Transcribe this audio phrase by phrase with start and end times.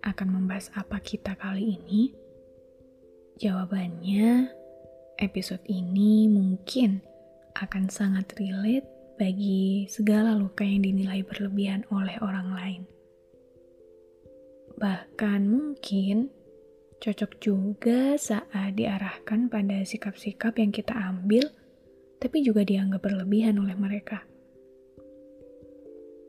[0.00, 2.12] akan membahas apa kita kali ini?
[3.40, 4.48] Jawabannya,
[5.20, 7.00] episode ini mungkin
[7.56, 8.88] akan sangat relate
[9.20, 12.82] bagi segala luka yang dinilai berlebihan oleh orang lain.
[14.80, 16.32] Bahkan mungkin
[17.00, 21.48] cocok juga saat diarahkan pada sikap-sikap yang kita ambil,
[22.16, 24.24] tapi juga dianggap berlebihan oleh mereka.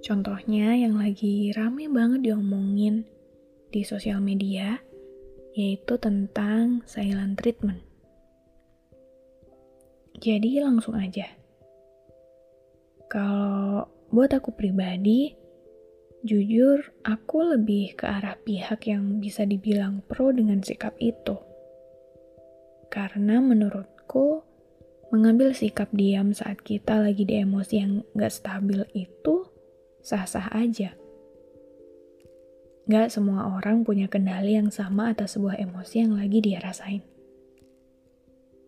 [0.00, 3.04] Contohnya yang lagi rame banget diomongin
[3.68, 4.80] di sosial media,
[5.52, 7.82] yaitu tentang silent treatment.
[10.18, 11.30] Jadi langsung aja.
[13.06, 15.32] Kalau buat aku pribadi,
[16.26, 21.38] jujur aku lebih ke arah pihak yang bisa dibilang pro dengan sikap itu.
[22.90, 24.42] Karena menurutku,
[25.14, 29.48] mengambil sikap diam saat kita lagi di emosi yang gak stabil itu
[30.04, 30.92] sah-sah aja.
[32.88, 37.04] Gak semua orang punya kendali yang sama atas sebuah emosi yang lagi dia rasain.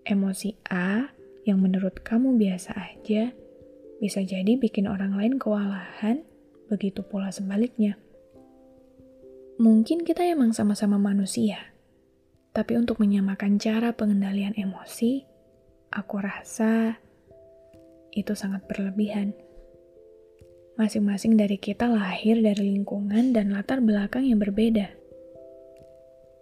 [0.04, 1.08] Emosi A
[1.48, 3.32] yang menurut kamu biasa aja,
[3.96, 6.20] bisa jadi bikin orang lain kewalahan,
[6.68, 7.96] begitu pula sebaliknya.
[9.56, 11.72] Mungkin kita emang sama-sama manusia,
[12.52, 15.24] tapi untuk menyamakan cara pengendalian emosi,
[15.92, 17.00] aku rasa
[18.12, 19.32] itu sangat berlebihan.
[20.80, 24.88] Masing-masing dari kita lahir dari lingkungan dan latar belakang yang berbeda.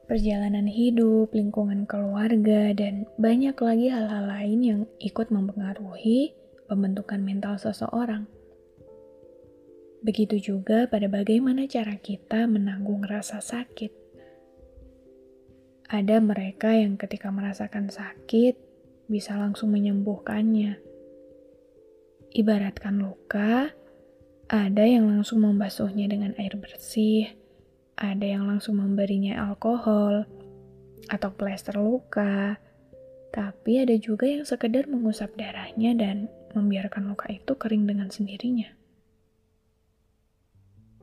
[0.07, 6.39] Perjalanan hidup, lingkungan keluarga, dan banyak lagi hal-hal lain yang ikut mempengaruhi
[6.71, 8.31] pembentukan mental seseorang.
[10.07, 13.91] Begitu juga pada bagaimana cara kita menanggung rasa sakit.
[15.91, 18.55] Ada mereka yang ketika merasakan sakit
[19.11, 20.79] bisa langsung menyembuhkannya.
[22.39, 23.75] Ibaratkan luka,
[24.49, 27.29] ada yang langsung membasuhnya dengan air bersih,
[28.01, 30.25] ada yang langsung memberinya alkohol
[31.13, 32.57] atau plester luka,
[33.29, 38.73] tapi ada juga yang sekedar mengusap darahnya dan membiarkan luka itu kering dengan sendirinya.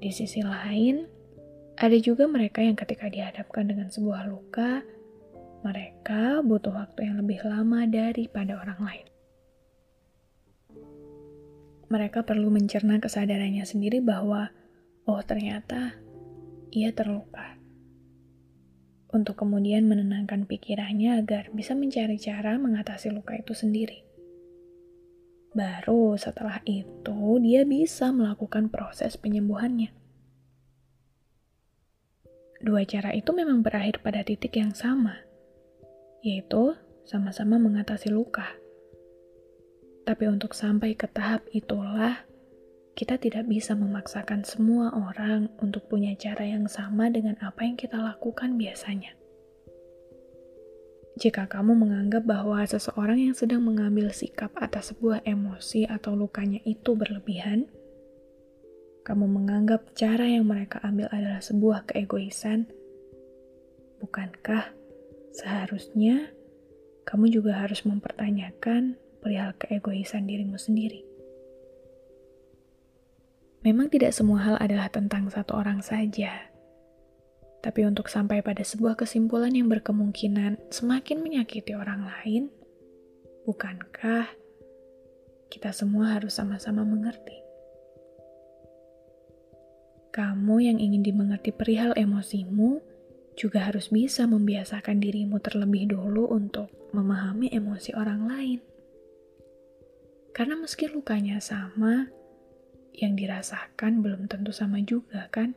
[0.01, 1.06] Di sisi lain,
[1.77, 4.81] ada juga mereka yang ketika dihadapkan dengan sebuah luka,
[5.62, 9.07] mereka butuh waktu yang lebih lama daripada orang lain
[11.88, 14.50] mereka perlu mencerna kesadarannya sendiri bahwa,
[15.06, 15.94] oh ternyata
[16.73, 17.56] ia terluka.
[19.13, 24.03] Untuk kemudian menenangkan pikirannya agar bisa mencari cara mengatasi luka itu sendiri.
[25.56, 29.88] Baru setelah itu dia bisa melakukan proses penyembuhannya.
[32.59, 35.16] Dua cara itu memang berakhir pada titik yang sama,
[36.19, 36.75] yaitu
[37.07, 38.64] sama-sama mengatasi luka.
[40.05, 42.21] Tapi untuk sampai ke tahap itulah,
[42.93, 47.97] kita tidak bisa memaksakan semua orang untuk punya cara yang sama dengan apa yang kita
[47.97, 49.17] lakukan biasanya.
[51.17, 56.94] Jika kamu menganggap bahwa seseorang yang sedang mengambil sikap atas sebuah emosi atau lukanya itu
[56.94, 57.65] berlebihan,
[59.07, 62.69] kamu menganggap cara yang mereka ambil adalah sebuah keegoisan,
[64.03, 64.69] bukankah
[65.33, 66.30] seharusnya
[67.07, 71.01] kamu juga harus mempertanyakan perihal keegoisan dirimu sendiri.
[73.66, 76.54] Memang tidak semua hal adalah tentang satu orang saja,
[77.66, 82.54] tapi untuk sampai pada sebuah kesimpulan yang berkemungkinan semakin menyakiti orang lain,
[83.50, 84.30] bukankah
[85.50, 87.42] kita semua harus sama-sama mengerti?
[90.13, 92.86] Kamu yang ingin dimengerti perihal emosimu
[93.33, 98.75] juga harus bisa membiasakan dirimu terlebih dulu untuk memahami emosi orang lain.
[100.35, 102.11] Karena meski lukanya sama,
[102.91, 105.55] yang dirasakan belum tentu sama juga, kan?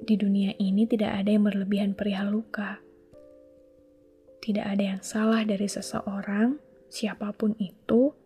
[0.00, 2.80] Di dunia ini tidak ada yang berlebihan perihal luka.
[4.40, 6.56] Tidak ada yang salah dari seseorang,
[6.88, 8.16] siapa pun itu,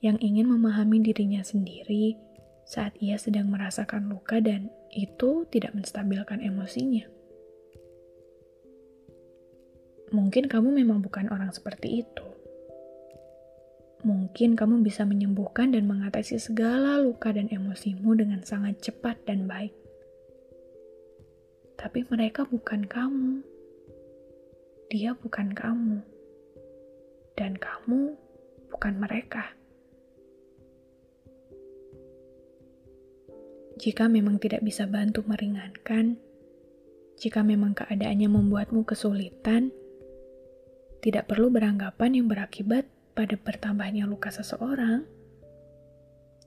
[0.00, 2.16] yang ingin memahami dirinya sendiri
[2.64, 7.04] saat ia sedang merasakan luka dan itu tidak menstabilkan emosinya.
[10.10, 12.29] Mungkin kamu memang bukan orang seperti itu.
[14.00, 19.76] Mungkin kamu bisa menyembuhkan dan mengatasi segala luka dan emosimu dengan sangat cepat dan baik
[21.80, 23.40] tapi mereka bukan kamu.
[24.92, 26.04] Dia bukan kamu,
[27.40, 28.20] dan kamu
[28.68, 29.56] bukan mereka.
[33.80, 36.20] Jika memang tidak bisa bantu meringankan,
[37.16, 39.72] jika memang keadaannya membuatmu kesulitan,
[41.00, 42.84] tidak perlu beranggapan yang berakibat
[43.20, 45.04] pada bertambahnya luka seseorang,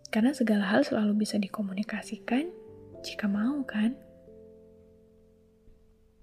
[0.09, 2.49] karena segala hal selalu bisa dikomunikasikan
[3.05, 3.93] jika mau, kan?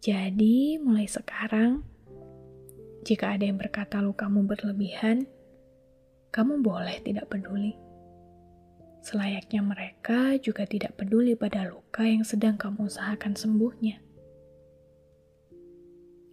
[0.03, 1.87] Jadi, mulai sekarang,
[3.07, 5.31] jika ada yang berkata lukamu berlebihan,
[6.35, 7.79] kamu boleh tidak peduli.
[9.07, 14.03] Selayaknya mereka juga tidak peduli pada luka yang sedang kamu usahakan sembuhnya.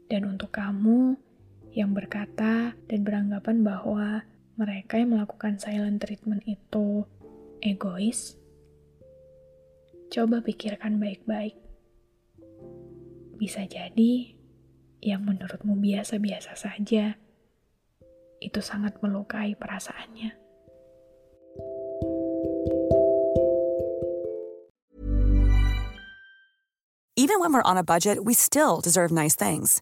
[0.09, 1.26] Dan untuk kamu
[1.75, 4.23] yang berkata dan beranggapan bahwa
[4.57, 7.05] mereka yang melakukan silent treatment itu
[7.61, 8.35] egois,
[10.09, 11.57] coba pikirkan baik-baik
[13.37, 14.33] bisa jadi
[14.97, 17.13] yang menurutmu biasa-biasa saja,
[18.41, 20.33] itu sangat melukai perasaannya.
[27.17, 29.81] Even when we're on a budget, we still deserve nice things.